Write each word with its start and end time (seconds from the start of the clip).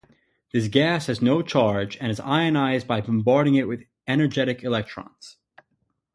This 0.51 0.67
gas 0.67 1.05
has 1.05 1.21
no 1.21 1.43
charge 1.43 1.95
and 1.97 2.11
is 2.11 2.19
ionized 2.21 2.87
by 2.87 3.01
bombarding 3.01 3.53
it 3.53 3.67
with 3.67 3.83
energetic 4.07 4.63
electrons. 4.63 5.37